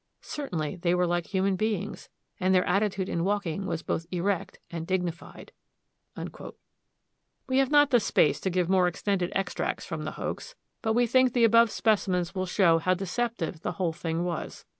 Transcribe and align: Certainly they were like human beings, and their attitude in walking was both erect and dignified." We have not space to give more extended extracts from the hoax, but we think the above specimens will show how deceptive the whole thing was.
Certainly 0.23 0.77
they 0.77 0.95
were 0.95 1.05
like 1.05 1.27
human 1.27 1.55
beings, 1.55 2.09
and 2.39 2.55
their 2.55 2.65
attitude 2.65 3.07
in 3.07 3.23
walking 3.23 3.67
was 3.67 3.83
both 3.83 4.07
erect 4.09 4.57
and 4.71 4.87
dignified." 4.87 5.51
We 7.45 7.59
have 7.59 7.69
not 7.69 8.01
space 8.01 8.39
to 8.39 8.49
give 8.49 8.67
more 8.67 8.87
extended 8.87 9.31
extracts 9.35 9.85
from 9.85 10.01
the 10.03 10.13
hoax, 10.13 10.55
but 10.81 10.93
we 10.93 11.05
think 11.05 11.33
the 11.33 11.43
above 11.43 11.69
specimens 11.69 12.33
will 12.33 12.47
show 12.47 12.79
how 12.79 12.95
deceptive 12.95 13.59
the 13.61 13.73
whole 13.73 13.93
thing 13.93 14.23
was. 14.23 14.65